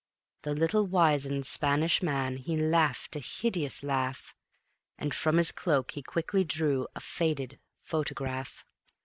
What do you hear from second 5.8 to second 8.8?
he quickly drew a faded photograph.